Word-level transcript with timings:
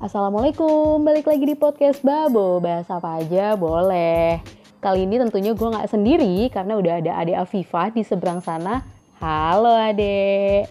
Assalamualaikum, 0.00 1.04
balik 1.04 1.28
lagi 1.28 1.44
di 1.44 1.52
podcast 1.52 2.00
Babo. 2.00 2.56
Bahas 2.56 2.88
apa 2.88 3.20
aja 3.20 3.52
boleh. 3.52 4.40
Kali 4.80 5.04
ini 5.04 5.20
tentunya 5.20 5.52
gue 5.52 5.68
nggak 5.68 5.92
sendiri 5.92 6.48
karena 6.48 6.80
udah 6.80 7.04
ada 7.04 7.20
Ade 7.20 7.36
Afifah 7.36 7.92
di 7.92 8.00
seberang 8.00 8.40
sana. 8.40 8.80
Halo 9.20 9.68
Ade. 9.76 10.64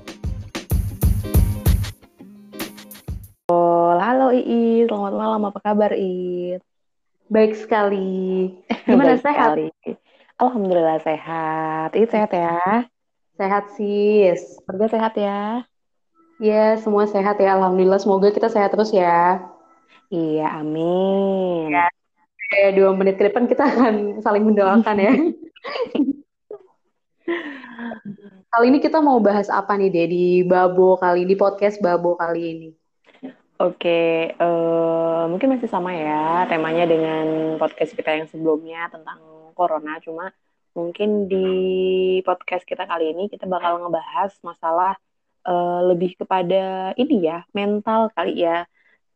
Halo 4.02 4.34
Iit, 4.34 4.90
selamat 4.90 5.14
malam. 5.14 5.46
Apa 5.46 5.62
kabar 5.62 5.94
Iit? 5.94 6.66
Baik 7.30 7.54
sekali. 7.54 8.50
Gimana 8.90 9.14
Baik 9.14 9.30
sehat? 9.30 9.50
Sekali. 9.54 9.70
Alhamdulillah 10.42 11.06
sehat. 11.06 11.94
Iit 11.94 12.10
sehat 12.10 12.34
ya? 12.34 12.90
Sehat 13.38 13.78
sis. 13.78 14.58
Keluarga 14.66 14.90
sehat 14.90 15.14
ya? 15.22 15.70
Iya, 16.40 16.80
semua 16.80 17.04
sehat 17.04 17.36
ya. 17.44 17.60
Alhamdulillah. 17.60 18.00
Semoga 18.00 18.32
kita 18.32 18.48
sehat 18.48 18.72
terus 18.72 18.96
ya. 18.96 19.44
Iya, 20.08 20.64
amin. 20.64 21.70
Ya, 21.76 21.92
kayak 22.50 22.72
dua 22.80 22.90
menit 22.96 23.20
ke 23.20 23.28
depan 23.30 23.46
kita 23.46 23.62
akan 23.68 24.24
saling 24.24 24.48
mendoakan 24.48 24.98
ya. 24.98 25.14
kali 28.50 28.66
ini 28.74 28.82
kita 28.82 28.98
mau 29.04 29.22
bahas 29.22 29.52
apa 29.52 29.78
nih, 29.78 29.94
Deh, 29.94 30.08
di 30.10 30.26
Babo 30.48 30.98
kali, 30.98 31.28
di 31.28 31.36
podcast 31.38 31.78
Babo 31.78 32.18
kali 32.18 32.42
ini? 32.42 32.70
Oke, 33.60 34.34
uh, 34.40 35.28
mungkin 35.28 35.52
masih 35.52 35.68
sama 35.68 35.92
ya 35.92 36.48
temanya 36.48 36.88
dengan 36.88 37.60
podcast 37.60 37.92
kita 37.92 38.16
yang 38.16 38.26
sebelumnya 38.32 38.88
tentang 38.88 39.20
corona. 39.54 40.00
Cuma 40.00 40.32
mungkin 40.72 41.28
di 41.28 41.46
podcast 42.24 42.64
kita 42.64 42.88
kali 42.88 43.12
ini 43.12 43.28
kita 43.28 43.44
bakal 43.46 43.84
ngebahas 43.84 44.32
masalah 44.42 44.96
uh, 45.50 45.82
lebih 45.90 46.14
kepada 46.14 46.94
ini 46.94 47.26
ya 47.26 47.42
mental 47.58 48.14
kali 48.14 48.46
ya. 48.46 48.70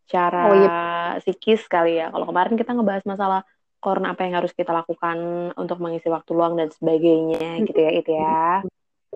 Cara 0.09 0.51
oh, 0.51 0.55
iya. 0.57 0.77
psikis 1.21 1.63
kali 1.69 2.01
ya. 2.01 2.09
Kalau 2.09 2.25
kemarin 2.27 2.57
kita 2.57 2.73
ngebahas 2.73 3.05
masalah 3.05 3.41
corona 3.83 4.15
apa 4.15 4.23
yang 4.23 4.39
harus 4.39 4.55
kita 4.55 4.71
lakukan 4.71 5.51
untuk 5.59 5.77
mengisi 5.83 6.07
waktu 6.07 6.31
luang 6.31 6.55
dan 6.55 6.71
sebagainya 6.71 7.61
gitu 7.67 7.79
ya 7.79 7.91
itu 7.93 8.11
ya. 8.15 8.63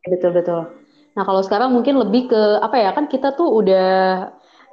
Betul 0.03 0.31
betul. 0.35 0.61
Nah 1.15 1.23
kalau 1.25 1.41
sekarang 1.41 1.73
mungkin 1.73 1.97
lebih 1.97 2.29
ke 2.29 2.41
apa 2.61 2.75
ya 2.77 2.91
kan 2.91 3.09
kita 3.09 3.33
tuh 3.33 3.47
udah 3.47 3.89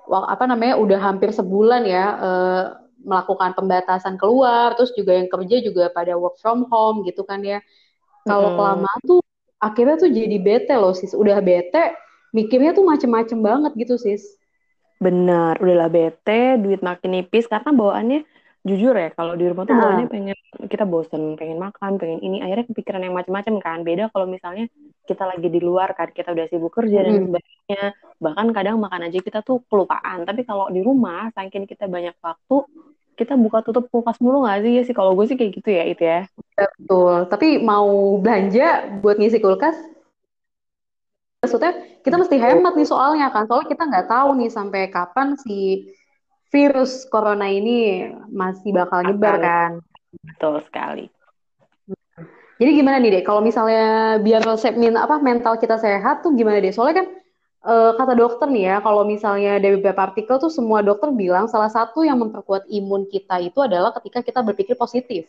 apa 0.05 0.45
namanya 0.45 0.77
udah 0.77 1.01
hampir 1.01 1.33
sebulan 1.33 1.89
ya 1.89 2.05
uh, 2.21 2.65
melakukan 3.01 3.57
pembatasan 3.57 4.21
keluar 4.21 4.77
terus 4.77 4.93
juga 4.93 5.17
yang 5.17 5.29
kerja 5.31 5.57
juga 5.65 5.89
pada 5.89 6.13
work 6.19 6.37
from 6.43 6.69
home 6.69 7.07
gitu 7.07 7.25
kan 7.25 7.41
ya. 7.41 7.63
Kalau 8.27 8.53
hmm. 8.53 8.59
kelamaan 8.59 9.01
tuh 9.07 9.21
akhirnya 9.63 9.97
tuh 9.97 10.11
jadi 10.11 10.37
bete 10.43 10.75
loh 10.75 10.93
sis. 10.93 11.15
Udah 11.15 11.39
bete 11.41 12.04
mikirnya 12.35 12.75
tuh 12.75 12.83
macem-macem 12.83 13.39
banget 13.39 13.73
gitu 13.79 13.95
sis. 13.95 14.35
Benar 14.99 15.63
udahlah 15.63 15.87
bete 15.87 16.59
duit 16.59 16.83
makin 16.83 17.23
nipis 17.23 17.47
karena 17.47 17.71
bawaannya 17.71 18.27
jujur 18.65 18.97
ya 18.97 19.13
kalau 19.13 19.37
di 19.37 19.45
rumah 19.45 19.69
tuh 19.69 19.77
nah. 19.77 19.81
bawaannya 19.85 20.09
pengen 20.09 20.39
kita 20.73 20.89
bosen 20.89 21.37
pengen 21.37 21.61
makan 21.61 22.01
pengen 22.01 22.25
ini 22.25 22.41
akhirnya 22.41 22.65
kepikiran 22.67 23.07
yang 23.07 23.15
macam-macam 23.15 23.55
kan. 23.63 23.79
Beda 23.87 24.11
kalau 24.11 24.27
misalnya 24.27 24.67
kita 25.07 25.23
lagi 25.31 25.47
di 25.47 25.61
luar 25.63 25.95
kan 25.95 26.11
kita 26.11 26.35
udah 26.35 26.47
sibuk 26.51 26.75
kerja 26.75 27.07
dan 27.07 27.31
sebagainya. 27.31 27.83
Bahkan 28.19 28.47
kadang 28.51 28.83
makan 28.83 29.07
aja 29.07 29.19
kita 29.23 29.39
tuh 29.47 29.63
kelupaan 29.71 30.27
tapi 30.27 30.43
kalau 30.43 30.67
di 30.75 30.83
rumah 30.83 31.31
saking 31.39 31.71
kita 31.71 31.87
banyak 31.87 32.19
waktu 32.19 32.67
kita 33.15 33.39
buka 33.39 33.63
tutup 33.63 33.87
kulkas 33.95 34.19
mulu 34.19 34.43
gak 34.43 34.67
sih? 34.67 34.75
Ya 34.75 34.83
sih 34.83 34.91
kalau 34.97 35.15
gue 35.15 35.31
sih 35.31 35.39
kayak 35.39 35.53
gitu 35.63 35.71
ya 35.71 35.85
itu 35.87 36.03
ya. 36.03 36.21
Betul 36.59 37.31
tapi 37.31 37.63
mau 37.63 38.19
belanja 38.19 38.91
buat 39.05 39.21
ngisi 39.21 39.39
kulkas 39.39 39.77
maksudnya 41.45 41.73
kita 42.01 42.17
mesti 42.17 42.37
hemat 42.41 42.73
nih 42.73 42.89
soalnya 42.89 43.29
kan. 43.29 43.45
Soalnya 43.45 43.69
kita 43.69 43.85
nggak 43.85 44.09
tahu 44.09 44.29
nih 44.41 44.51
sampai 44.51 44.83
kapan 44.89 45.37
si 45.37 45.93
virus 46.49 47.05
corona 47.13 47.53
ini 47.53 48.09
masih 48.33 48.73
bakal 48.73 49.05
nyebar 49.05 49.37
kan. 49.39 49.73
betul 50.25 50.65
sekali. 50.65 51.13
Jadi 52.55 52.71
gimana 52.81 52.97
nih 53.03 53.21
deh 53.21 53.23
kalau 53.27 53.45
misalnya 53.45 54.17
biar 54.23 54.41
min 54.79 54.95
apa 54.97 55.21
mental 55.21 55.61
kita 55.61 55.77
sehat 55.77 56.25
tuh 56.25 56.33
gimana 56.33 56.63
deh 56.63 56.71
soalnya 56.71 57.03
kan 57.03 57.07
e, 57.67 57.75
kata 57.99 58.15
dokter 58.15 58.47
nih 58.47 58.65
ya 58.71 58.77
kalau 58.79 59.03
misalnya 59.03 59.59
dari 59.59 59.83
beberapa 59.83 60.15
artikel 60.15 60.39
tuh 60.39 60.55
semua 60.55 60.79
dokter 60.79 61.11
bilang 61.11 61.51
salah 61.51 61.67
satu 61.67 62.07
yang 62.07 62.23
memperkuat 62.23 62.71
imun 62.71 63.11
kita 63.11 63.43
itu 63.43 63.59
adalah 63.59 63.91
ketika 63.99 64.23
kita 64.23 64.41
berpikir 64.47 64.79
positif 64.79 65.27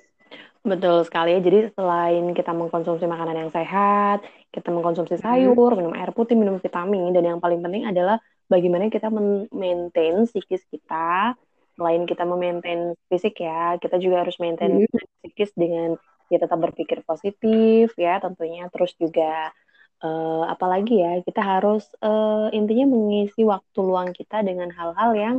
Betul 0.65 1.05
sekali 1.05 1.37
ya. 1.37 1.39
Jadi 1.45 1.69
selain 1.77 2.25
kita 2.33 2.49
mengkonsumsi 2.49 3.05
makanan 3.05 3.37
yang 3.37 3.51
sehat, 3.53 4.25
kita 4.49 4.73
mengkonsumsi 4.73 5.21
sayur, 5.21 5.77
minum 5.77 5.93
air 5.93 6.09
putih, 6.09 6.33
minum 6.33 6.57
vitamin, 6.57 7.13
dan 7.13 7.37
yang 7.37 7.37
paling 7.37 7.61
penting 7.61 7.85
adalah 7.85 8.17
bagaimana 8.49 8.89
kita 8.89 9.13
maintain 9.53 10.25
psikis 10.25 10.65
kita. 10.73 11.37
Selain 11.77 12.01
kita 12.09 12.25
memaintain 12.25 12.97
fisik 13.13 13.45
ya, 13.45 13.77
kita 13.77 14.01
juga 14.01 14.25
harus 14.25 14.41
maintain 14.41 14.89
psikis 15.21 15.53
dengan 15.53 16.01
ya 16.33 16.41
tetap 16.41 16.57
berpikir 16.57 17.05
positif 17.05 17.93
ya 17.93 18.17
tentunya. 18.17 18.65
Terus 18.73 18.97
juga 18.97 19.53
uh, 20.01 20.49
apalagi 20.49 20.97
ya, 20.97 21.21
kita 21.21 21.45
harus 21.45 21.85
uh, 22.01 22.49
intinya 22.49 22.89
mengisi 22.89 23.45
waktu 23.45 23.79
luang 23.85 24.17
kita 24.17 24.41
dengan 24.41 24.73
hal-hal 24.73 25.13
yang 25.13 25.35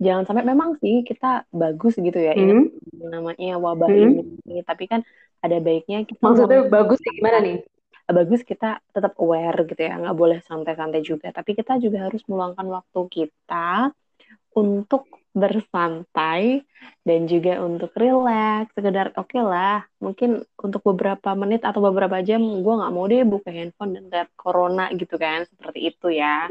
jangan 0.00 0.24
sampai 0.24 0.44
memang 0.48 0.80
sih 0.80 1.04
kita 1.04 1.44
bagus 1.52 1.94
gitu 2.00 2.16
ya 2.16 2.32
hmm. 2.32 2.40
ingat 2.40 2.60
namanya 3.12 3.60
wabah 3.60 3.88
hmm. 3.92 4.40
ini 4.48 4.64
tapi 4.64 4.88
kan 4.88 5.04
ada 5.44 5.60
baiknya 5.60 6.08
kita 6.08 6.24
maksudnya 6.24 6.66
bagus 6.72 6.98
sih 7.04 7.12
gimana 7.20 7.38
nih 7.44 7.58
bagus 8.10 8.42
kita 8.42 8.82
tetap 8.90 9.14
aware 9.22 9.68
gitu 9.68 9.80
ya 9.80 9.94
nggak 10.00 10.16
boleh 10.18 10.38
santai-santai 10.42 11.04
juga 11.04 11.30
tapi 11.30 11.54
kita 11.54 11.78
juga 11.78 12.10
harus 12.10 12.24
meluangkan 12.26 12.66
waktu 12.66 13.00
kita 13.06 13.94
untuk 14.56 15.06
bersantai 15.30 16.66
dan 17.06 17.30
juga 17.30 17.62
untuk 17.62 17.94
relax 17.94 18.74
sekedar 18.74 19.14
oke 19.14 19.30
okay 19.30 19.42
lah 19.46 19.86
mungkin 20.02 20.42
untuk 20.58 20.82
beberapa 20.90 21.38
menit 21.38 21.62
atau 21.62 21.78
beberapa 21.78 22.18
jam 22.18 22.42
gue 22.42 22.74
nggak 22.74 22.92
mau 22.92 23.06
deh 23.06 23.22
buka 23.22 23.54
handphone 23.54 23.94
dan 23.94 24.04
lihat 24.10 24.28
corona 24.34 24.90
gitu 24.90 25.14
kan 25.14 25.46
seperti 25.46 25.94
itu 25.94 26.10
ya 26.10 26.50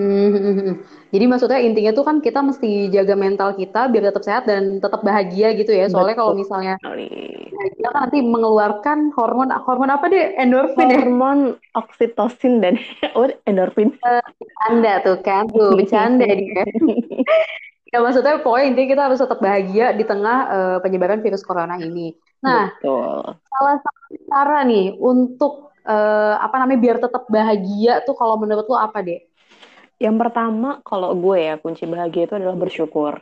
hmm. 0.00 0.74
Jadi 1.10 1.24
maksudnya 1.26 1.58
intinya 1.58 1.90
tuh 1.90 2.06
kan 2.06 2.22
kita 2.22 2.38
mesti 2.38 2.86
jaga 2.88 3.18
mental 3.18 3.58
kita 3.58 3.90
biar 3.90 4.14
tetap 4.14 4.22
sehat 4.22 4.44
dan 4.46 4.78
tetap 4.78 5.02
bahagia 5.02 5.52
gitu 5.58 5.74
ya. 5.74 5.90
Soalnya 5.90 6.16
kalau 6.16 6.38
misalnya 6.38 6.78
kita 6.80 7.88
kan 7.90 8.06
nanti 8.06 8.22
mengeluarkan 8.22 9.10
hormon 9.18 9.50
hormon 9.50 9.90
apa 9.90 10.06
deh 10.06 10.38
endorfin 10.38 10.88
ya? 10.88 11.02
Hormon 11.02 11.58
oksitosin 11.74 12.62
dan 12.62 12.78
oh, 13.18 13.26
endorfin. 13.44 13.92
Bercanda 14.38 15.02
tuh 15.02 15.18
kan 15.20 15.50
tuh 15.50 15.74
bercanda 15.74 16.24
dia. 16.30 16.64
ya 17.90 17.98
maksudnya 17.98 18.38
pokoknya 18.38 18.66
intinya 18.70 18.88
kita 18.94 19.02
harus 19.10 19.18
tetap 19.18 19.38
bahagia 19.42 19.86
di 19.98 20.06
tengah 20.06 20.38
uh, 20.46 20.78
penyebaran 20.78 21.26
virus 21.26 21.42
corona 21.42 21.74
ini. 21.82 22.14
Nah, 22.40 22.70
Betul. 22.70 23.34
salah 23.50 23.76
satu 23.82 24.14
cara 24.30 24.62
nih 24.62 24.94
untuk 24.96 25.74
uh, 25.84 26.34
apa 26.38 26.54
namanya 26.62 26.80
biar 26.80 26.96
tetap 27.02 27.26
bahagia 27.26 28.00
tuh 28.06 28.14
kalau 28.14 28.38
menurut 28.38 28.64
lo 28.70 28.78
apa 28.78 29.02
deh? 29.02 29.20
Yang 30.00 30.16
pertama, 30.16 30.80
kalau 30.80 31.12
gue 31.12 31.38
ya, 31.44 31.54
kunci 31.60 31.84
bahagia 31.84 32.24
itu 32.24 32.34
adalah 32.40 32.56
bersyukur. 32.56 33.20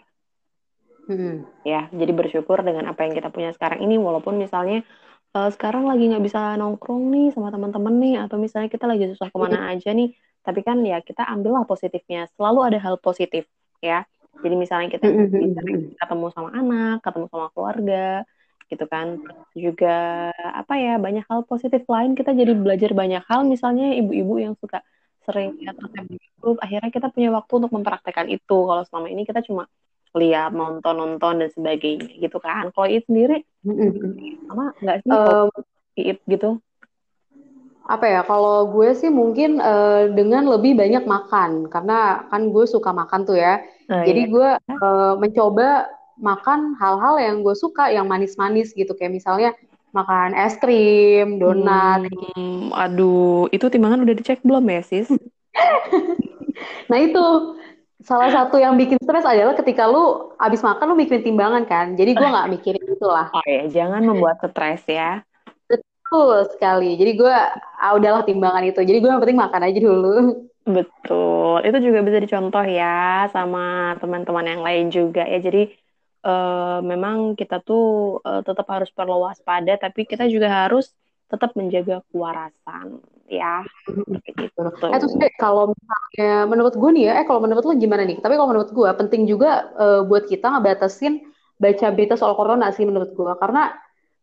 Hmm. 1.10 1.42
Ya, 1.66 1.90
jadi 1.90 2.14
bersyukur 2.14 2.62
dengan 2.62 2.86
apa 2.86 3.02
yang 3.02 3.18
kita 3.18 3.34
punya 3.34 3.50
sekarang 3.50 3.82
ini, 3.82 3.98
walaupun 3.98 4.38
misalnya 4.38 4.86
uh, 5.34 5.50
sekarang 5.50 5.90
lagi 5.90 6.06
nggak 6.06 6.22
bisa 6.22 6.54
nongkrong 6.54 7.10
nih 7.10 7.34
sama 7.34 7.50
teman-teman 7.50 7.98
nih, 7.98 8.14
atau 8.22 8.38
misalnya 8.38 8.70
kita 8.70 8.86
lagi 8.86 9.10
susah 9.10 9.26
ke 9.26 9.38
mana 9.42 9.58
hmm. 9.58 9.70
aja 9.74 9.90
nih, 9.90 10.14
tapi 10.46 10.60
kan 10.62 10.78
ya 10.86 11.02
kita 11.02 11.26
ambillah 11.26 11.66
positifnya. 11.66 12.30
Selalu 12.38 12.60
ada 12.70 12.78
hal 12.78 12.94
positif, 13.02 13.50
ya. 13.82 14.06
Jadi 14.38 14.54
misalnya 14.54 14.86
kita 14.94 15.10
hmm. 15.10 15.34
bisa 15.34 15.60
ketemu 15.98 16.26
sama 16.30 16.54
anak, 16.54 17.02
ketemu 17.02 17.26
sama 17.26 17.46
keluarga, 17.50 18.22
gitu 18.70 18.84
kan. 18.86 19.18
Juga 19.50 20.30
apa 20.36 20.78
ya, 20.78 20.94
banyak 21.02 21.26
hal 21.26 21.42
positif 21.42 21.82
lain 21.90 22.14
kita 22.14 22.38
jadi 22.38 22.54
belajar 22.54 22.94
banyak 22.94 23.26
hal. 23.26 23.42
Misalnya 23.42 23.98
ibu-ibu 23.98 24.38
yang 24.38 24.54
suka 24.54 24.78
sering 25.28 25.60
lihat 25.60 25.76
resep 25.76 26.04
di 26.08 26.16
YouTube 26.16 26.56
akhirnya 26.64 26.88
kita 26.88 27.12
punya 27.12 27.28
waktu 27.36 27.52
untuk 27.60 27.72
mempraktekkan 27.76 28.32
itu. 28.32 28.58
Kalau 28.64 28.82
selama 28.88 29.12
ini 29.12 29.28
kita 29.28 29.44
cuma 29.44 29.69
lihat 30.16 30.56
nonton 30.56 30.96
nonton 30.96 31.44
dan 31.44 31.52
sebagainya 31.52 32.08
gitu 32.16 32.40
kan. 32.40 32.72
Kalau 32.72 32.88
itu 32.88 33.04
sendiri 33.04 33.44
sama 34.48 34.72
nggak 34.80 34.96
sih 35.04 35.10
um, 35.12 35.52
it 36.00 36.19
gitu? 36.25 36.56
apa 37.88 38.04
ya 38.04 38.20
kalau 38.20 38.69
gue 38.69 38.92
sih 38.92 39.08
mungkin 39.08 39.64
uh, 39.64 40.12
dengan 40.12 40.44
lebih 40.44 40.76
banyak 40.76 41.08
makan. 41.08 41.72
Karena 41.72 42.28
kan 42.28 42.52
gue 42.52 42.64
suka 42.69 42.92
makan 42.92 43.24
tuh 43.24 43.40
ya. 43.40 43.64
Oh, 43.88 44.04
jadi 44.04 44.28
iya. 44.28 44.31
gue 44.31 44.48
uh, 44.76 45.14
mencoba 45.16 45.88
makan 46.20 46.76
hal-hal 46.76 47.16
yang 47.16 47.36
gue 47.40 47.56
suka 47.56 47.88
yang 47.88 48.04
manis-manis 48.04 48.76
gitu. 48.76 48.92
Kayak 48.92 49.16
misalnya 49.16 49.50
makan 49.98 50.30
es 50.38 50.54
krim, 50.62 51.42
donat. 51.42 52.06
Hmm, 52.08 52.70
aduh, 52.70 53.50
itu 53.50 53.66
timbangan 53.66 54.02
udah 54.06 54.14
dicek 54.14 54.40
belum 54.46 54.64
ya, 54.70 54.82
sis? 54.86 55.08
nah 56.90 56.98
itu 56.98 57.24
salah 57.98 58.30
satu 58.30 58.56
yang 58.62 58.78
bikin 58.78 58.96
stres 59.02 59.26
adalah 59.26 59.58
ketika 59.58 59.90
lu 59.90 60.30
abis 60.38 60.62
makan 60.62 60.94
lu 60.94 60.96
mikirin 60.96 61.26
timbangan 61.26 61.64
kan. 61.66 61.86
Jadi 61.98 62.14
gue 62.14 62.28
nggak 62.28 62.50
mikirin 62.54 62.84
itu 62.86 63.06
lah. 63.06 63.28
Oh 63.34 63.44
ya, 63.44 63.66
jangan 63.66 64.06
membuat 64.06 64.38
stres 64.38 64.86
ya. 64.86 65.26
Betul 65.66 66.46
sekali. 66.54 66.94
Jadi 66.94 67.12
gue 67.18 67.34
ah, 67.82 67.92
udahlah 67.98 68.22
timbangan 68.22 68.64
itu. 68.64 68.80
Jadi 68.80 68.98
gue 69.02 69.10
yang 69.10 69.20
penting 69.20 69.38
makan 69.38 69.62
aja 69.66 69.78
dulu. 69.82 70.16
Betul, 70.68 71.64
itu 71.64 71.78
juga 71.80 71.98
bisa 72.04 72.18
dicontoh 72.20 72.64
ya 72.68 73.24
sama 73.32 73.96
teman-teman 73.98 74.46
yang 74.46 74.62
lain 74.62 74.86
juga 74.92 75.24
ya. 75.24 75.40
Jadi 75.40 75.72
uh, 76.28 76.84
memang 76.84 77.32
kita 77.32 77.64
tuh 77.64 78.20
uh, 78.20 78.44
tetap 78.44 78.69
harus 78.69 78.92
perlu 78.92 79.25
waspada, 79.25 79.80
tapi 79.80 80.04
kita 80.04 80.28
juga 80.28 80.52
harus 80.69 80.92
tetap 81.32 81.56
menjaga 81.56 82.04
kewarasan 82.12 83.00
ya. 83.28 83.64
Gitu. 84.25 84.60
Eh 84.92 84.98
terus 85.00 85.14
deh 85.16 85.32
kalau 85.40 85.72
misalnya 85.72 86.44
menurut 86.44 86.76
gue 86.76 86.90
nih 86.92 87.04
ya, 87.08 87.12
eh 87.20 87.25
kalau 87.25 87.40
menurut 87.40 87.64
lo 87.64 87.72
gimana 87.76 88.04
nih? 88.04 88.20
Tapi 88.20 88.36
kalau 88.36 88.48
menurut 88.52 88.70
gue 88.72 88.90
penting 89.00 89.25
juga 89.25 89.72
uh, 89.76 90.00
buat 90.04 90.28
kita 90.28 90.52
ngebatasin 90.52 91.25
baca 91.56 91.86
berita 91.90 92.14
soal 92.14 92.36
corona 92.36 92.70
sih 92.70 92.84
menurut 92.84 93.16
gue, 93.16 93.32
karena 93.40 93.72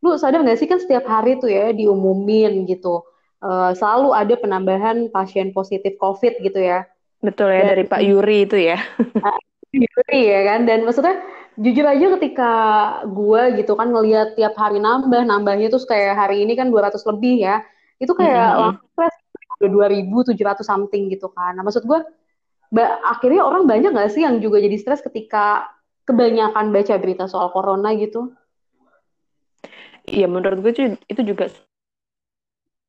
lu 0.05 0.13
sadar 0.21 0.45
nggak 0.45 0.59
sih 0.61 0.69
kan 0.69 0.77
setiap 0.77 1.09
hari 1.09 1.41
tuh 1.41 1.49
ya 1.49 1.73
diumumin 1.73 2.69
gitu 2.69 3.01
uh, 3.41 3.71
selalu 3.73 4.13
ada 4.13 4.33
penambahan 4.37 5.09
pasien 5.09 5.49
positif 5.49 5.97
COVID 5.97 6.41
gitu 6.45 6.61
ya. 6.61 6.85
Betul 7.25 7.53
ya 7.57 7.65
dan, 7.65 7.69
dari 7.73 7.83
Pak 7.89 8.01
Yuri 8.05 8.37
itu 8.45 8.57
ya. 8.57 8.77
Yuri 9.75 10.21
ya 10.31 10.41
kan 10.47 10.59
dan 10.63 10.87
maksudnya 10.87 11.19
jujur 11.55 11.85
aja 11.87 12.05
ketika 12.19 12.51
gue 13.07 13.41
gitu 13.63 13.73
kan 13.79 13.87
ngelihat 13.87 14.35
tiap 14.35 14.55
hari 14.59 14.83
nambah 14.83 15.23
nambahnya 15.23 15.71
tuh 15.71 15.79
kayak 15.87 16.19
hari 16.19 16.43
ini 16.43 16.53
kan 16.59 16.67
200 16.67 16.99
lebih 17.15 17.47
ya 17.47 17.63
itu 17.99 18.11
kayak 18.11 18.47
mm 18.51 18.59
-hmm. 18.75 18.99
langsung 18.99 19.25
udah 19.63 19.69
2700 20.35 20.67
something 20.67 21.07
gitu 21.07 21.31
kan 21.31 21.55
nah 21.55 21.63
maksud 21.63 21.87
gue 21.87 21.99
akhirnya 23.07 23.47
orang 23.47 23.63
banyak 23.71 23.95
gak 23.95 24.11
sih 24.11 24.27
yang 24.27 24.43
juga 24.43 24.59
jadi 24.59 24.75
stres 24.75 24.99
ketika 24.99 25.71
kebanyakan 26.03 26.75
baca 26.75 26.93
berita 26.99 27.25
soal 27.31 27.49
corona 27.55 27.95
gitu 27.95 28.35
Iya 30.05 30.29
menurut 30.29 30.61
gue 30.61 31.01
itu 31.09 31.21
juga 31.25 31.49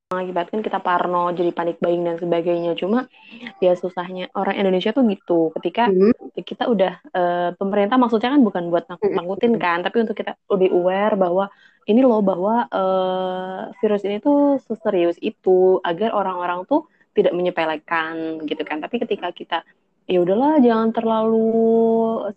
mengakibatkan 0.07 0.63
kita 0.63 0.79
parno, 0.79 1.35
jadi 1.35 1.51
panik 1.51 1.83
buying 1.83 2.07
dan 2.07 2.15
sebagainya. 2.15 2.79
Cuma 2.79 3.11
ya 3.59 3.75
susahnya 3.75 4.31
orang 4.39 4.55
Indonesia 4.55 4.95
tuh 4.95 5.03
gitu. 5.11 5.51
Ketika 5.59 5.91
hmm. 5.91 6.31
kita 6.47 6.71
udah 6.71 6.93
uh, 7.11 7.51
pemerintah 7.59 7.99
maksudnya 7.99 8.31
kan 8.31 8.43
bukan 8.47 8.71
buat 8.71 8.87
nakut-nakutin 8.87 9.59
kan, 9.59 9.83
tapi 9.83 10.07
untuk 10.07 10.15
kita 10.15 10.39
lebih 10.47 10.71
aware 10.71 11.19
bahwa 11.19 11.51
ini 11.91 12.07
loh 12.07 12.23
bahwa 12.23 12.71
uh, 12.71 13.75
virus 13.83 14.07
ini 14.07 14.23
tuh 14.23 14.63
serius 14.79 15.19
itu 15.19 15.83
agar 15.83 16.15
orang-orang 16.15 16.63
tuh 16.71 16.87
tidak 17.19 17.35
menyepelekan 17.35 18.47
gitu 18.47 18.63
kan. 18.63 18.79
Tapi 18.79 19.03
ketika 19.03 19.35
kita 19.35 19.59
ya 20.07 20.23
udahlah 20.23 20.63
jangan 20.63 20.95
terlalu 20.95 21.51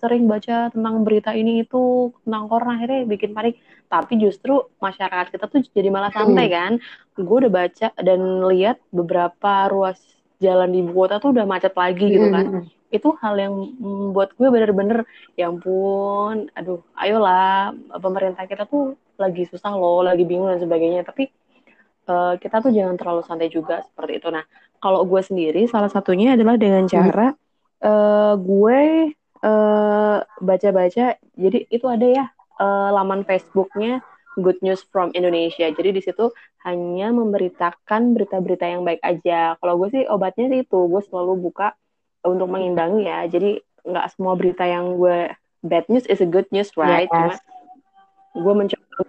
sering 0.02 0.26
baca 0.26 0.74
tentang 0.74 1.06
berita 1.06 1.38
ini 1.38 1.62
itu 1.62 2.10
tentang 2.26 2.50
corona 2.50 2.82
akhirnya 2.82 3.06
bikin 3.06 3.32
panik. 3.38 3.62
Tapi 3.90 4.22
justru 4.22 4.70
masyarakat 4.82 5.34
kita 5.34 5.46
tuh 5.50 5.62
jadi 5.74 5.90
malah 5.94 6.10
santai 6.10 6.50
hmm. 6.50 6.54
kan. 6.54 6.72
Gue 7.14 7.38
udah 7.46 7.54
baca 7.54 7.88
dan 8.02 8.20
lihat 8.50 8.82
beberapa 8.90 9.70
ruas 9.70 10.02
jalan 10.42 10.74
di 10.74 10.82
ibu 10.82 10.94
kota 10.98 11.22
tuh 11.22 11.30
udah 11.34 11.46
macet 11.46 11.74
lagi 11.78 12.06
gitu 12.10 12.30
kan. 12.34 12.48
Hmm. 12.50 12.66
itu 12.90 13.14
hal 13.22 13.38
yang 13.38 13.54
membuat 13.78 14.34
gue 14.34 14.50
bener-bener 14.50 15.06
ya 15.38 15.46
ampun 15.54 16.50
aduh 16.58 16.82
ayolah 16.98 17.70
pemerintah 18.02 18.50
kita 18.50 18.66
tuh 18.66 18.98
lagi 19.14 19.46
susah 19.46 19.78
loh 19.78 20.02
lagi 20.02 20.26
bingung 20.26 20.50
dan 20.50 20.58
sebagainya. 20.58 21.06
Tapi 21.06 21.30
uh, 22.10 22.34
kita 22.42 22.66
tuh 22.66 22.74
jangan 22.74 22.98
terlalu 22.98 23.22
santai 23.30 23.54
juga 23.54 23.86
seperti 23.86 24.18
itu. 24.18 24.34
Nah 24.34 24.42
kalau 24.82 25.06
gue 25.06 25.22
sendiri 25.22 25.70
salah 25.70 25.94
satunya 25.94 26.34
adalah 26.34 26.58
dengan 26.58 26.90
cara 26.90 27.38
hmm 27.38 27.49
uh, 27.84 28.34
gue 28.40 28.82
uh, 29.44 30.18
baca-baca 30.40 31.20
jadi 31.36 31.60
itu 31.72 31.86
ada 31.88 32.08
ya 32.08 32.26
uh, 32.60 32.90
laman 32.94 33.24
Facebooknya 33.24 34.04
Good 34.40 34.64
News 34.64 34.88
from 34.88 35.12
Indonesia. 35.14 35.68
Jadi 35.68 35.90
di 35.92 36.02
situ 36.02 36.32
hanya 36.64 37.12
memberitakan 37.12 38.16
berita-berita 38.16 38.66
yang 38.68 38.88
baik 38.88 39.04
aja. 39.04 39.60
Kalau 39.60 39.76
gue 39.84 39.90
sih 39.92 40.04
obatnya 40.08 40.48
sih 40.52 40.64
itu 40.64 40.80
gue 40.88 41.02
selalu 41.08 41.52
buka 41.52 41.76
untuk 42.24 42.48
mengimbangi 42.48 43.08
ya. 43.08 43.28
Jadi 43.28 43.60
nggak 43.84 44.08
semua 44.16 44.36
berita 44.40 44.64
yang 44.68 45.00
gue 45.00 45.32
bad 45.64 45.86
news 45.92 46.08
is 46.08 46.24
a 46.24 46.28
good 46.28 46.48
news 46.56 46.72
right? 46.80 47.08
Yes. 47.08 47.12
cuma 47.12 47.36
gue 48.40 48.54
mencoba 48.54 49.00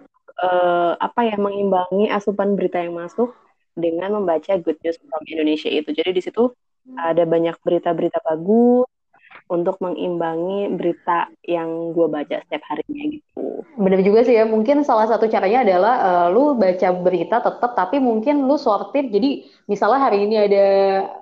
uh, 0.41 0.93
apa 0.99 1.21
ya 1.29 1.35
mengimbangi 1.37 2.09
asupan 2.11 2.57
berita 2.57 2.81
yang 2.81 2.97
masuk 2.97 3.31
dengan 3.71 4.19
membaca 4.19 4.51
Good 4.59 4.83
News 4.83 4.99
from 4.99 5.23
Indonesia 5.31 5.71
itu. 5.71 5.95
Jadi 5.95 6.11
di 6.11 6.21
situ 6.23 6.51
ada 6.97 7.23
banyak 7.23 7.55
berita-berita 7.61 8.19
bagus 8.25 8.89
untuk 9.51 9.83
mengimbangi 9.83 10.71
berita 10.79 11.27
yang 11.43 11.91
gue 11.91 12.07
baca 12.07 12.39
setiap 12.39 12.63
harinya 12.71 13.03
gitu. 13.11 13.67
Bener 13.75 13.99
juga 13.99 14.23
sih 14.23 14.39
ya, 14.39 14.47
mungkin 14.47 14.87
salah 14.87 15.11
satu 15.11 15.27
caranya 15.27 15.67
adalah 15.67 15.95
uh, 15.99 16.27
lu 16.31 16.55
baca 16.55 16.87
berita 16.95 17.43
tetap, 17.43 17.71
tapi 17.75 17.99
mungkin 17.99 18.47
lu 18.47 18.55
sortir. 18.55 19.11
Jadi 19.11 19.47
misalnya 19.67 20.07
hari 20.07 20.23
ini 20.23 20.35
ada 20.39 20.67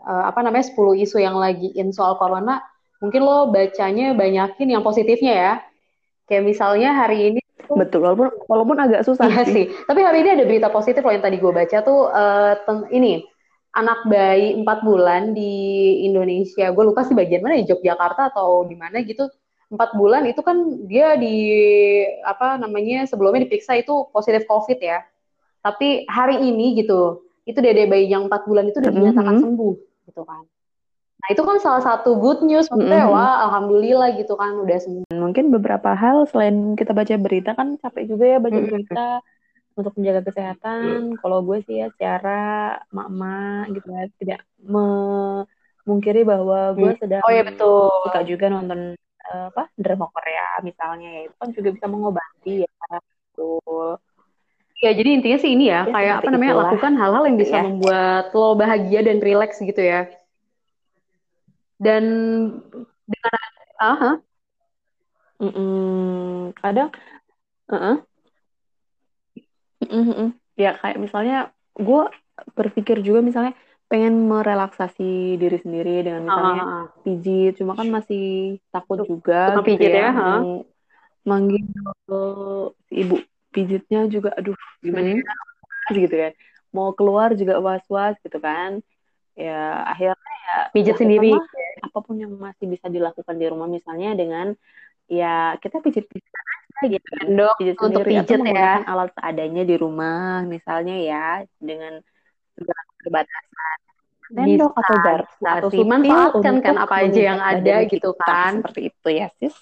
uh, 0.06 0.24
apa 0.30 0.46
namanya 0.46 0.70
10 0.70 0.78
isu 1.10 1.18
yang 1.18 1.42
lagi 1.42 1.74
in 1.74 1.90
soal 1.90 2.22
corona, 2.22 2.62
mungkin 3.02 3.26
lo 3.26 3.50
bacanya 3.50 4.14
banyakin 4.14 4.78
yang 4.78 4.86
positifnya 4.86 5.34
ya. 5.34 5.54
Kayak 6.30 6.46
misalnya 6.46 6.94
hari 6.94 7.34
ini 7.34 7.42
Betul, 7.70 8.02
walaupun 8.02 8.30
walaupun 8.50 8.78
agak 8.82 9.06
susah 9.06 9.30
iya 9.30 9.46
sih. 9.46 9.54
sih. 9.54 9.66
Tapi 9.86 10.02
hari 10.02 10.26
ini 10.26 10.30
ada 10.42 10.46
berita 10.46 10.70
positif 10.74 11.06
loh 11.06 11.14
yang 11.14 11.22
tadi 11.22 11.38
gue 11.38 11.54
baca 11.54 11.78
tuh 11.86 12.10
uh, 12.10 12.58
ini 12.90 13.29
anak 13.76 14.06
bayi 14.10 14.58
empat 14.58 14.82
bulan 14.82 15.38
di 15.38 15.54
Indonesia. 16.10 16.74
Gue 16.74 16.90
lupa 16.90 17.06
sih 17.06 17.14
bagian 17.14 17.46
mana 17.46 17.62
di 17.62 17.70
Yogyakarta 17.70 18.34
atau 18.34 18.66
di 18.66 18.74
mana 18.74 19.02
gitu. 19.06 19.30
Empat 19.70 19.94
bulan 19.94 20.26
itu 20.26 20.42
kan 20.42 20.58
dia 20.90 21.14
di 21.14 21.38
apa 22.26 22.58
namanya 22.58 23.06
sebelumnya 23.06 23.46
diperiksa 23.46 23.78
itu 23.78 24.10
positif 24.10 24.50
COVID 24.50 24.80
ya. 24.82 25.06
Tapi 25.62 26.10
hari 26.10 26.42
ini 26.42 26.82
gitu, 26.82 27.22
itu 27.46 27.60
dede 27.62 27.86
bayi 27.86 28.10
yang 28.10 28.26
empat 28.26 28.50
bulan 28.50 28.74
itu 28.74 28.82
udah 28.82 28.90
dinyatakan 28.90 29.38
mm 29.38 29.38
-hmm. 29.38 29.46
sembuh 29.46 29.76
gitu 30.10 30.22
kan. 30.26 30.44
Nah 31.20 31.28
itu 31.36 31.42
kan 31.44 31.58
salah 31.62 31.84
satu 31.84 32.18
good 32.18 32.42
news 32.42 32.72
maksudnya 32.72 33.06
mm 33.06 33.12
-hmm. 33.12 33.20
wah 33.20 33.36
alhamdulillah 33.46 34.10
gitu 34.18 34.34
kan 34.34 34.58
udah 34.58 34.78
sembuh. 34.82 35.14
Mungkin 35.14 35.54
beberapa 35.54 35.94
hal 35.94 36.26
selain 36.26 36.74
kita 36.74 36.96
baca 36.96 37.14
berita 37.22 37.54
kan 37.54 37.78
capek 37.78 38.10
juga 38.10 38.26
ya 38.26 38.38
baca 38.42 38.58
mm 38.58 38.66
-hmm. 38.66 39.20
Untuk 39.78 39.94
menjaga 39.96 40.22
kesehatan 40.28 41.16
kalau 41.22 41.40
gue 41.46 41.64
sih 41.64 41.80
ya 41.80 41.88
secara 41.96 42.76
mama 42.92 43.64
gitu 43.72 43.88
ya 43.90 44.04
tidak 44.20 44.42
memungkiri 44.60 46.28
bahwa 46.28 46.74
gue 46.76 46.92
hmm. 46.96 47.00
sedang 47.00 47.22
oh, 47.24 47.32
ya 47.32 47.44
betul. 47.48 47.88
suka 48.10 48.22
juga 48.28 48.46
nonton 48.52 48.96
uh, 49.30 49.46
apa 49.54 49.72
drama 49.80 50.12
Korea 50.12 50.60
misalnya 50.66 51.10
ya 51.10 51.22
itu 51.30 51.36
kan 51.40 51.50
juga 51.56 51.70
bisa 51.72 51.86
mengobati 51.88 52.54
ya 52.68 52.72
betul 52.92 53.90
ya 54.80 54.92
jadi 54.96 55.10
intinya 55.20 55.38
sih 55.40 55.52
ini 55.56 55.66
ya, 55.68 55.84
ya 55.88 55.92
kayak 55.92 56.14
apa 56.24 56.30
namanya 56.32 56.54
itulah. 56.56 56.64
lakukan 56.72 56.94
hal-hal 56.96 57.24
yang 57.28 57.38
bisa 57.40 57.56
ya. 57.60 57.64
membuat 57.64 58.26
lo 58.32 58.48
bahagia 58.56 59.00
dan 59.04 59.18
rileks 59.20 59.60
gitu 59.60 59.82
ya 59.84 60.08
dan 61.80 62.04
dengan 63.08 63.40
ah 63.80 63.88
uh 63.88 63.96
-huh. 63.96 64.16
mm 65.40 65.52
-mm, 65.56 66.36
kadang 66.60 66.90
uh 67.72 67.76
-uh 67.76 68.09
Mm-hmm. 69.90 70.28
Ya 70.56 70.78
kayak 70.78 70.98
misalnya 71.02 71.38
gue 71.76 72.04
berpikir 72.56 73.02
juga 73.04 73.20
misalnya 73.20 73.54
pengen 73.90 74.30
merelaksasi 74.30 75.42
diri 75.42 75.58
sendiri 75.66 76.06
dengan 76.06 76.30
misalnya 76.30 76.62
uh, 76.62 76.86
pijit, 77.02 77.58
cuma 77.58 77.74
kan 77.74 77.90
masih 77.90 78.58
takut 78.70 79.02
juga 79.02 79.58
gitu 79.58 79.66
pijit 79.66 79.90
ya, 79.90 80.08
ya 80.08 80.10
huh? 80.14 80.62
manggil 81.26 81.66
si 82.86 83.02
ibu 83.02 83.18
pijitnya 83.50 84.06
juga 84.06 84.30
aduh 84.38 84.54
gimana 84.86 85.18
hmm. 85.18 85.26
ya 85.26 85.98
gitu 86.06 86.16
kan 86.16 86.34
mau 86.70 86.94
keluar 86.94 87.34
juga 87.34 87.58
was-was 87.58 88.14
gitu 88.22 88.38
kan 88.38 88.86
ya 89.34 89.90
akhirnya 89.90 90.36
ya 90.46 90.58
pijit 90.70 90.96
sendiri 91.02 91.34
apa 91.82 91.98
pun 92.06 92.22
yang 92.22 92.38
masih 92.38 92.70
bisa 92.70 92.86
dilakukan 92.94 93.36
di 93.42 93.46
rumah 93.50 93.66
misalnya 93.66 94.14
dengan 94.14 94.54
ya 95.10 95.58
kita 95.58 95.82
pijit-pijit 95.82 96.30
gitu 96.88 97.08
kan 97.20 97.28
dok. 97.36 97.56
Pijat 97.60 97.78
untuk 97.84 98.02
pijat 98.08 98.40
ya. 98.46 98.74
alat 98.88 99.12
seadanya 99.14 99.64
di 99.68 99.76
rumah 99.76 100.46
misalnya 100.48 100.96
ya 100.96 101.28
dengan 101.60 102.00
keterbatasan. 102.56 103.78
Sendok 104.30 104.74
atau 104.78 104.96
garpu 105.02 105.42
atau 105.42 105.84
manfaatkan 105.90 106.56
kan 106.62 106.76
apa 106.78 106.96
aja 107.02 107.22
yang 107.34 107.42
ada 107.42 107.76
gitu 107.90 108.14
kan. 108.14 108.62
seperti 108.62 108.94
itu 108.94 109.10
ya 109.10 109.28
sis. 109.42 109.58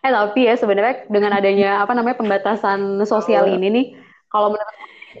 Eh 0.00 0.08
tapi 0.12 0.48
ya 0.48 0.56
sebenarnya 0.56 1.08
dengan 1.12 1.32
adanya 1.36 1.84
apa 1.84 1.92
namanya 1.92 2.16
pembatasan 2.16 3.04
sosial 3.04 3.48
ini 3.52 3.66
nih 3.68 3.86
kalau 4.32 4.48
menurut 4.52 4.76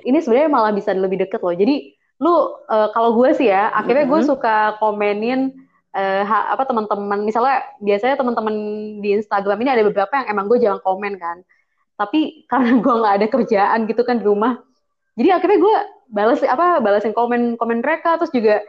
ini 0.08 0.18
sebenarnya 0.24 0.50
malah 0.50 0.72
bisa 0.72 0.96
lebih 0.96 1.20
deket 1.20 1.44
loh. 1.44 1.52
Jadi 1.52 1.92
lu 2.22 2.32
uh, 2.32 2.88
kalau 2.96 3.12
gue 3.12 3.30
sih 3.36 3.52
ya 3.52 3.68
akhirnya 3.76 4.08
gue 4.08 4.20
suka 4.24 4.80
komenin 4.80 5.52
uh, 5.94 6.22
apa 6.26 6.66
teman-teman 6.66 7.22
misalnya 7.22 7.62
biasanya 7.80 8.18
teman-teman 8.18 8.54
di 9.00 9.16
Instagram 9.16 9.58
ini 9.62 9.70
ada 9.70 9.82
beberapa 9.86 10.12
yang 10.20 10.26
emang 10.34 10.46
gue 10.50 10.58
jangan 10.60 10.82
komen 10.82 11.14
kan. 11.16 11.40
Tapi 11.94 12.20
karena 12.50 12.82
gue 12.82 12.94
nggak 13.00 13.14
ada 13.22 13.26
kerjaan 13.30 13.78
gitu 13.86 14.02
kan 14.02 14.18
di 14.20 14.26
rumah 14.26 14.58
jadi 15.14 15.38
akhirnya 15.38 15.58
gue 15.62 15.76
balas 16.10 16.40
apa 16.44 16.82
balasin 16.82 17.14
komen 17.14 17.56
komen 17.58 17.80
mereka 17.80 18.18
terus 18.18 18.34
juga 18.34 18.60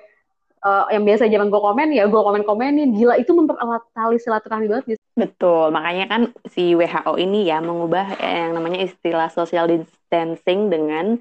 uh, 0.63 0.88
yang 0.94 1.03
biasa 1.03 1.29
jangan 1.29 1.50
gue 1.50 1.62
komen 1.62 1.89
ya 1.94 2.05
gue 2.05 2.22
komen 2.22 2.44
komenin 2.46 2.94
gila 2.94 3.17
itu 3.17 3.34
mempererat 3.34 3.84
tali 3.91 4.17
silaturahmi 4.22 4.70
banget 4.70 4.98
betul 5.17 5.74
makanya 5.74 6.05
kan 6.10 6.22
si 6.50 6.77
WHO 6.77 7.17
ini 7.17 7.50
ya 7.50 7.60
mengubah 7.60 8.17
yang 8.22 8.55
namanya 8.55 8.86
istilah 8.86 9.29
social 9.34 9.65
distancing 9.65 10.70
dengan 10.70 11.17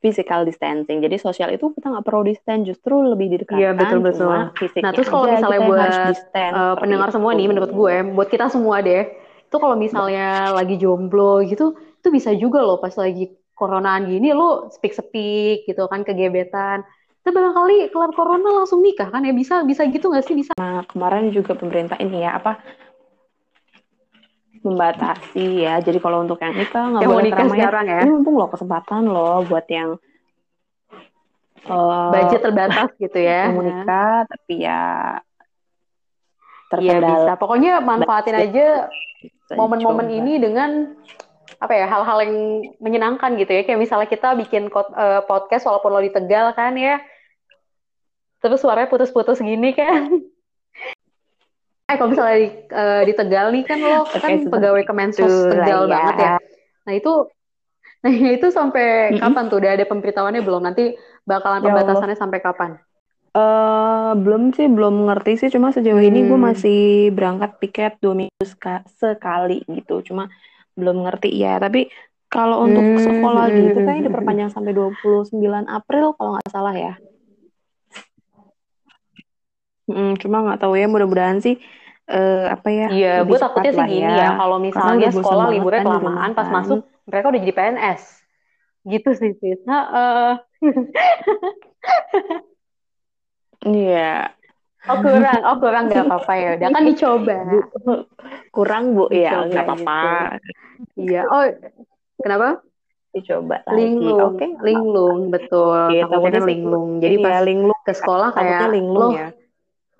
physical 0.00 0.48
distancing. 0.48 1.04
Jadi 1.04 1.16
sosial 1.20 1.52
itu 1.52 1.70
kita 1.76 1.92
nggak 1.92 2.04
perlu 2.08 2.24
distance, 2.24 2.64
justru 2.64 3.04
lebih 3.04 3.36
didekatkan. 3.36 3.60
Iya 3.60 3.70
betul 3.76 4.00
betul. 4.00 4.32
nah 4.80 4.90
terus 4.96 5.08
kalau 5.12 5.28
misalnya 5.28 5.60
buat 5.68 5.92
uh, 6.34 6.74
pendengar 6.80 7.08
semua 7.12 7.36
nih, 7.36 7.46
menurut 7.46 7.70
gue, 7.70 7.94
buat 8.16 8.28
kita 8.32 8.48
semua 8.48 8.80
deh, 8.80 9.04
itu 9.44 9.56
kalau 9.60 9.76
misalnya 9.76 10.56
lagi 10.56 10.80
jomblo 10.80 11.44
gitu, 11.44 11.76
itu 11.76 12.08
bisa 12.08 12.32
juga 12.32 12.64
loh 12.64 12.80
pas 12.80 12.96
lagi 12.96 13.28
coronaan 13.52 14.08
gini, 14.08 14.32
lo 14.32 14.72
speak 14.72 14.96
speak 14.96 15.68
gitu 15.68 15.84
kan 15.86 16.00
kegebetan. 16.00 16.80
Kita 17.20 17.36
barangkali 17.36 17.92
kelar 17.92 18.16
corona 18.16 18.64
langsung 18.64 18.80
nikah 18.80 19.12
kan 19.12 19.20
ya 19.20 19.36
bisa 19.36 19.60
bisa 19.68 19.84
gitu 19.92 20.08
nggak 20.08 20.24
sih 20.24 20.32
bisa? 20.32 20.56
Nah 20.56 20.80
kemarin 20.88 21.28
juga 21.28 21.52
pemerintah 21.52 22.00
ini 22.00 22.24
ya 22.24 22.40
apa 22.40 22.56
membatasi 24.60 25.64
ya. 25.64 25.80
Jadi 25.80 25.98
kalau 26.00 26.24
untuk 26.24 26.40
yang 26.40 26.54
nikah 26.56 26.84
nggak 26.92 27.02
boleh 27.04 27.24
nikah 27.28 27.46
sekarang 27.48 27.86
ya. 27.88 28.00
Ini 28.04 28.10
mumpung 28.12 28.36
loh 28.36 28.48
kesempatan 28.52 29.02
loh 29.08 29.40
buat 29.48 29.66
yang 29.72 29.96
uh, 31.68 32.10
budget 32.12 32.40
terbatas 32.44 32.88
gitu 33.00 33.18
ya. 33.18 33.48
Mau 33.52 33.64
nikah 33.64 34.28
tapi 34.28 34.54
ya 34.64 34.80
Iya 36.78 37.02
bisa. 37.02 37.32
Pokoknya 37.34 37.82
manfaatin 37.82 38.36
aja 38.38 38.86
momen-momen 39.58 40.06
ini 40.06 40.38
dengan 40.38 40.94
apa 41.58 41.74
ya 41.74 41.90
hal-hal 41.90 42.18
yang 42.22 42.34
menyenangkan 42.78 43.34
gitu 43.34 43.50
ya. 43.50 43.66
Kayak 43.66 43.82
misalnya 43.82 44.06
kita 44.06 44.38
bikin 44.38 44.70
uh, 44.70 45.26
podcast 45.26 45.66
walaupun 45.66 45.90
lo 45.90 45.98
di 45.98 46.14
Tegal 46.14 46.54
kan 46.54 46.78
ya. 46.78 47.02
Terus 48.38 48.62
suaranya 48.62 48.86
putus-putus 48.86 49.42
gini 49.42 49.74
kan. 49.74 50.29
Eh 51.90 51.96
kalau 51.98 52.10
misalnya 52.14 52.36
di, 52.38 52.48
uh, 52.70 53.02
di 53.02 53.12
Tegal 53.18 53.46
nih 53.50 53.62
kan 53.66 53.78
lo 53.82 54.06
okay, 54.06 54.18
kan 54.22 54.30
pegawai 54.46 54.82
Kemensos 54.86 55.50
Tegal 55.50 55.86
ya. 55.86 55.90
banget 55.90 56.16
ya. 56.22 56.36
Nah 56.86 56.94
itu 56.94 57.12
nah 58.06 58.12
itu 58.14 58.46
sampai 58.48 58.86
mm 58.86 59.18
-hmm. 59.18 59.22
kapan 59.26 59.44
tuh 59.50 59.58
udah 59.58 59.70
ada 59.74 59.84
pemberitahuannya 59.84 60.42
belum? 60.46 60.62
Nanti 60.62 60.94
bakalan 61.26 61.60
ya 61.60 61.66
pembatasannya 61.68 62.16
sampai 62.16 62.38
kapan? 62.38 62.70
Uh, 63.30 64.10
belum 64.18 64.50
sih, 64.50 64.66
belum 64.66 65.06
ngerti 65.06 65.38
sih. 65.38 65.48
Cuma 65.54 65.70
sejauh 65.70 66.02
hmm. 66.02 66.08
ini 66.10 66.20
gue 66.26 66.38
masih 66.38 66.80
berangkat 67.14 67.62
piket 67.62 67.92
dua 68.02 68.14
minggu 68.18 68.42
sekali 68.98 69.62
gitu. 69.70 70.02
Cuma 70.02 70.26
belum 70.74 71.06
ngerti 71.06 71.30
ya. 71.38 71.62
Tapi 71.62 71.86
kalau 72.30 72.66
untuk 72.66 72.82
hmm. 72.82 73.02
sekolah 73.02 73.46
gitu 73.50 73.80
kan 73.82 74.02
diperpanjang 74.06 74.50
sampai 74.54 74.74
29 74.74 75.34
April 75.66 76.14
kalau 76.18 76.38
nggak 76.38 76.50
salah 76.50 76.74
ya. 76.74 76.94
Hmm, 79.90 80.14
cuma 80.22 80.46
nggak 80.46 80.60
tahu 80.62 80.78
ya. 80.78 80.86
Mudah-mudahan 80.86 81.42
sih 81.42 81.58
uh, 82.10 82.44
apa 82.50 82.68
ya? 82.70 82.86
Iya, 82.90 83.14
gue 83.24 83.38
takutnya 83.38 83.72
sih 83.74 83.84
gini 83.86 84.06
ya. 84.06 84.14
ya 84.14 84.30
kalau 84.38 84.58
misalnya 84.58 85.08
sekolah 85.10 85.46
liburnya 85.54 85.82
kelamaan, 85.86 86.30
pas 86.34 86.48
masuk 86.50 86.86
mereka 87.06 87.30
udah 87.30 87.40
jadi 87.42 87.54
PNS. 87.54 88.02
Gitu 88.86 89.10
sih, 89.18 89.32
sih. 89.38 89.54
Nah, 89.64 89.82
uh... 89.90 90.32
Iya. 93.60 94.32
Oh 94.88 94.96
kurang, 95.04 95.40
oh 95.44 95.56
kurang 95.60 95.92
nggak 95.92 96.08
apa-apa 96.08 96.32
ya. 96.32 96.50
Udah 96.56 96.68
kan 96.72 96.84
dicoba. 96.88 97.36
kurang 98.48 98.96
bu, 98.96 99.12
ya 99.12 99.44
nggak 99.44 99.68
apa-apa. 99.68 100.00
Gitu. 100.96 101.12
Iya. 101.12 101.22
Oh, 101.28 101.44
kenapa? 102.16 102.64
Dicoba 103.12 103.60
lagi. 103.68 103.76
Linglung, 103.76 104.40
okay. 104.40 104.56
linglung, 104.64 105.28
betul. 105.28 105.92
Iya, 105.92 106.08
takutnya 106.08 106.40
linglung. 106.40 107.04
Jadi 107.04 107.16
iya, 107.20 107.24
pas 107.28 107.44
linglung 107.44 107.80
ke 107.84 107.92
sekolah 107.92 108.32
kayak 108.32 108.72
linglung 108.72 109.12
ya 109.12 109.28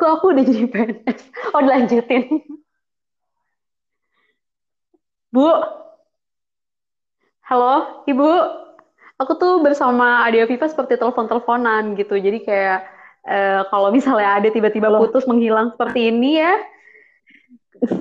kok 0.00 0.10
aku 0.16 0.32
udah 0.32 0.44
jadi 0.48 0.64
PNS 0.64 1.20
oh 1.52 1.60
dilanjutin. 1.60 2.24
Bu? 5.28 5.46
Halo 7.44 8.02
ibu? 8.08 8.30
Aku 9.20 9.36
tuh 9.36 9.60
bersama 9.60 10.24
Adia 10.24 10.48
Viva 10.48 10.64
seperti 10.64 10.96
telepon-teleponan 10.96 11.92
gitu. 12.00 12.16
Jadi 12.16 12.40
kayak 12.40 12.88
uh, 13.28 13.68
kalau 13.68 13.92
misalnya 13.92 14.40
ada 14.40 14.48
tiba-tiba 14.48 14.88
putus 14.96 15.28
menghilang 15.28 15.76
seperti 15.76 16.08
ini 16.08 16.40
ya. 16.40 16.56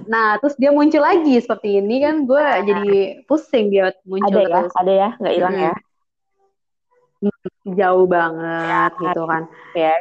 Nah, 0.08 0.40
terus 0.40 0.56
dia 0.56 0.72
muncul 0.72 1.00
lagi 1.00 1.40
seperti 1.40 1.80
ini 1.80 2.04
kan, 2.04 2.28
gue 2.28 2.36
nah. 2.36 2.60
jadi 2.68 3.24
pusing 3.24 3.72
dia 3.72 3.96
muncul 4.04 4.44
ada 4.44 4.44
ya, 4.44 4.62
ada 4.76 4.92
ya, 4.92 5.10
nggak 5.16 5.36
hilang 5.40 5.56
hmm. 5.56 5.64
ya? 5.64 5.74
Jauh 7.80 8.04
banget 8.04 8.92
ya, 8.92 9.00
gitu 9.00 9.22
kan. 9.24 9.44
Ya, 9.72 9.96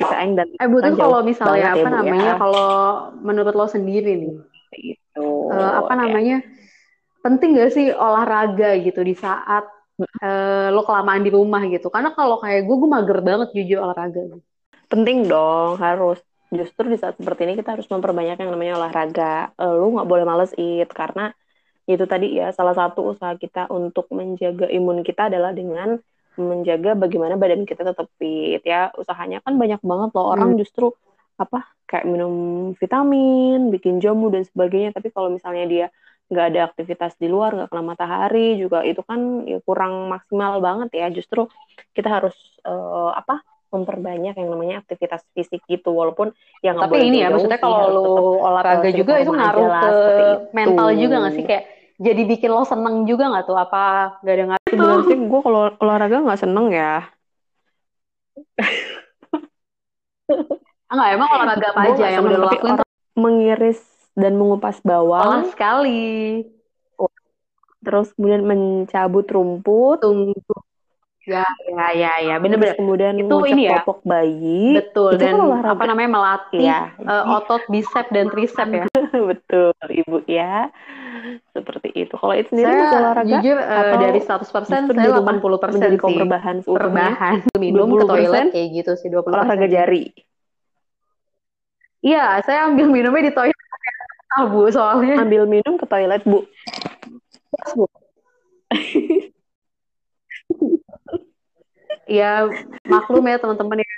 Cikaeng 0.00 0.32
dan 0.38 0.48
eh 0.56 0.68
butuh 0.68 0.96
kalau 0.96 1.20
misalnya 1.20 1.76
apa 1.76 1.84
ya, 1.84 1.92
namanya 1.92 2.32
ya. 2.32 2.40
kalau 2.40 2.70
menurut 3.20 3.52
lo 3.52 3.68
sendiri 3.68 4.24
nih 4.24 4.34
itu 4.96 5.28
uh, 5.52 5.84
apa 5.84 5.92
namanya 6.00 6.40
penting 7.20 7.60
gak 7.60 7.76
sih 7.76 7.92
olahraga 7.92 8.80
gitu 8.80 9.04
di 9.04 9.12
saat 9.12 9.68
uh, 10.00 10.68
lo 10.72 10.82
kelamaan 10.82 11.22
di 11.22 11.30
rumah 11.30 11.62
gitu? 11.68 11.92
Karena 11.92 12.16
kalau 12.16 12.40
kayak 12.42 12.66
gue 12.66 12.76
gue 12.76 12.90
mager 12.90 13.18
banget 13.22 13.48
jujur 13.54 13.84
olahraga. 13.84 14.40
Penting 14.90 15.28
dong 15.28 15.78
harus. 15.78 16.18
Justru 16.52 16.92
di 16.92 17.00
saat 17.00 17.16
seperti 17.16 17.48
ini 17.48 17.56
kita 17.56 17.80
harus 17.80 17.88
memperbanyak 17.88 18.36
yang 18.36 18.50
namanya 18.52 18.76
olahraga. 18.76 19.52
Uh, 19.56 19.76
lo 19.76 19.92
nggak 20.00 20.08
boleh 20.08 20.24
males 20.26 20.52
eat 20.60 20.90
karena 20.92 21.32
itu 21.88 22.04
tadi 22.06 22.38
ya 22.38 22.54
salah 22.54 22.78
satu 22.78 23.10
usaha 23.10 23.34
kita 23.34 23.66
untuk 23.72 24.06
menjaga 24.14 24.70
imun 24.70 25.02
kita 25.02 25.26
adalah 25.26 25.50
dengan 25.50 25.98
menjaga 26.36 26.96
bagaimana 26.96 27.36
badan 27.36 27.68
kita 27.68 27.84
tetap 27.84 28.08
fit 28.16 28.62
ya. 28.64 28.92
Usahanya 28.96 29.44
kan 29.44 29.56
banyak 29.56 29.80
banget 29.84 30.10
loh. 30.16 30.26
Orang 30.32 30.56
hmm. 30.56 30.60
justru 30.60 30.92
apa 31.40 31.64
kayak 31.88 32.06
minum 32.08 32.34
vitamin 32.76 33.68
bikin 33.72 34.00
jamu 34.00 34.32
dan 34.32 34.46
sebagainya. 34.48 34.96
Tapi 34.96 35.12
kalau 35.12 35.28
misalnya 35.28 35.64
dia 35.68 35.86
nggak 36.32 36.46
ada 36.54 36.60
aktivitas 36.72 37.12
di 37.20 37.28
luar 37.28 37.52
nggak 37.52 37.68
kena 37.68 37.84
matahari 37.84 38.56
juga 38.56 38.80
itu 38.88 39.04
kan 39.04 39.44
ya 39.44 39.60
kurang 39.60 40.08
maksimal 40.08 40.60
banget 40.64 40.88
ya. 40.96 41.06
Justru 41.12 41.48
kita 41.92 42.08
harus 42.08 42.36
uh, 42.64 43.12
apa 43.12 43.44
memperbanyak 43.72 44.36
yang 44.36 44.48
namanya 44.52 44.84
aktivitas 44.84 45.24
fisik 45.32 45.64
gitu. 45.68 45.92
Walaupun 45.96 46.32
yang 46.60 46.76
tapi 46.76 47.08
ini 47.08 47.24
ya 47.24 47.32
maksudnya 47.32 47.60
kalau 47.60 47.88
lu 47.88 48.40
olahraga 48.40 48.88
juga 48.92 49.16
itu 49.20 49.32
ngaruh 49.32 49.68
ke 49.68 49.96
mental 50.52 50.88
juga 50.96 51.14
nggak 51.24 51.34
sih? 51.36 51.44
Kayak 51.48 51.81
jadi 52.02 52.22
bikin 52.26 52.50
lo 52.50 52.66
seneng 52.66 53.06
juga 53.06 53.30
nggak 53.30 53.46
tuh 53.46 53.56
apa 53.56 54.18
gak 54.26 54.34
ada 54.34 54.44
nggak 54.50 54.60
sebenarnya 54.66 55.02
sih 55.06 55.18
gue 55.22 55.40
kalau 55.40 55.62
olahraga 55.78 56.16
nggak 56.26 56.40
seneng 56.42 56.66
ya 56.74 57.06
Enggak, 60.92 61.08
emang 61.16 61.28
olahraga 61.32 61.66
apa 61.72 61.80
aja 61.88 62.04
yang 62.12 62.24
udah 62.28 62.38
lo 62.38 62.46
lakuin? 62.52 62.76
Mengiris 63.16 63.80
dan 64.12 64.36
mengupas 64.36 64.76
bawang. 64.84 65.44
Oh, 65.44 65.48
sekali. 65.48 66.44
Terus 67.82 68.12
kemudian 68.14 68.44
mencabut 68.44 69.26
rumput. 69.26 70.04
Tunggu 70.04 70.36
Ya, 71.22 71.46
ya, 71.70 71.86
ya, 71.94 72.12
ya, 72.18 72.34
bener-bener. 72.42 72.74
Kemudian 72.74 73.14
itu 73.14 73.36
ini 73.46 73.70
ya, 73.70 73.78
popok 73.78 74.02
bayi. 74.02 74.74
Betul. 74.74 75.14
Itu 75.14 75.22
dan 75.22 75.38
kan 75.38 75.70
apa 75.70 75.84
namanya 75.86 76.10
melatih 76.18 76.66
ya. 76.66 76.90
uh, 76.98 77.38
otot 77.38 77.62
bicep 77.70 78.10
dan 78.10 78.26
tricep 78.26 78.66
ya. 78.74 78.84
Betul, 79.30 79.72
ibu 79.92 80.16
ya. 80.24 80.72
Seperti 81.52 81.88
itu. 81.94 82.14
Kalau 82.16 82.34
itu 82.34 82.48
sendiri 82.50 82.72
saya 82.72 82.98
olahraga 82.98 83.28
jujur 83.28 83.58
uh, 83.60 83.94
dari 84.00 84.20
100% 84.20 84.90
saya 84.90 85.08
80 85.20 85.62
persen 85.62 85.90
sih. 86.00 86.16
Perbahan, 86.18 86.56
perbahan. 86.64 87.36
Minum 87.60 87.88
ke 87.94 88.04
toilet 88.08 88.48
kayak 88.50 88.68
gitu 88.72 88.92
sih 88.98 89.08
20 89.12 89.28
Olahraga 89.28 89.66
jari. 89.68 90.10
Iya, 92.02 92.42
saya 92.42 92.66
ambil 92.66 92.90
minumnya 92.90 93.30
di 93.30 93.32
toilet. 93.36 93.60
Ah, 94.32 94.48
Bu, 94.48 94.66
soalnya. 94.72 95.22
Ambil 95.22 95.46
minum 95.46 95.78
ke 95.78 95.86
toilet, 95.86 96.24
Bu. 96.26 96.42
Bu. 97.76 97.86
ya 102.10 102.50
maklum 102.88 103.24
ya 103.24 103.38
teman-teman 103.38 103.80
ya 103.80 103.88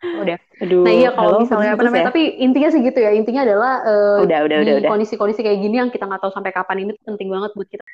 udah. 0.00 0.38
Aduh, 0.60 0.84
nah 0.84 0.92
iya 0.92 1.10
kalau 1.12 1.44
misalnya 1.44 1.76
apa 1.76 1.82
namanya 1.84 2.04
ya? 2.04 2.08
tapi 2.12 2.22
intinya 2.40 2.68
sih 2.72 2.80
gitu 2.80 2.98
ya. 2.98 3.10
Intinya 3.12 3.42
adalah 3.44 3.72
uh, 3.84 4.18
udah, 4.24 4.38
udah, 4.48 4.58
di 4.64 4.72
udah, 4.80 4.90
kondisi-kondisi 4.90 5.40
kayak 5.44 5.60
gini 5.60 5.76
yang 5.80 5.90
kita 5.92 6.08
nggak 6.08 6.20
tahu 6.24 6.32
sampai 6.32 6.52
kapan 6.52 6.88
ini 6.88 6.92
penting 7.04 7.28
banget 7.28 7.52
buat 7.54 7.68
kita. 7.68 7.84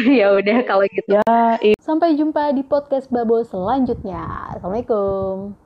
Ya 0.00 0.32
udah 0.32 0.62
kalau 0.64 0.86
gitu. 0.86 1.18
Ya, 1.18 1.58
sampai 1.82 2.14
jumpa 2.14 2.54
di 2.54 2.62
podcast 2.62 3.10
babo 3.10 3.42
selanjutnya. 3.42 4.22
Assalamualaikum 4.54 5.60